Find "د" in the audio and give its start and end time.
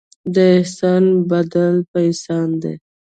0.33-0.35